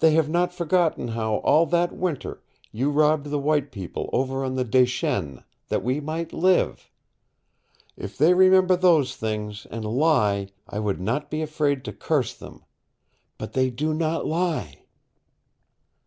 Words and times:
They 0.00 0.10
have 0.10 0.28
not 0.28 0.52
forgotten 0.52 1.08
how 1.08 1.36
all 1.36 1.64
that 1.64 1.96
winter 1.96 2.42
you 2.70 2.90
robbed 2.90 3.30
the 3.30 3.38
white 3.38 3.72
people 3.72 4.10
over 4.12 4.44
on 4.44 4.56
the 4.56 4.64
Des 4.64 4.84
Chenes, 4.84 5.42
that 5.68 5.82
we 5.82 6.00
might 6.00 6.34
live. 6.34 6.90
If 7.96 8.18
they 8.18 8.34
remember 8.34 8.76
those 8.76 9.16
things, 9.16 9.66
and 9.70 9.86
lie, 9.86 10.48
I 10.68 10.80
would 10.80 11.00
not 11.00 11.30
be 11.30 11.40
afraid 11.40 11.82
to 11.86 11.94
curse 11.94 12.34
them. 12.34 12.62
But 13.38 13.54
they 13.54 13.70
do 13.70 13.94
not 13.94 14.26
lie." 14.26 14.82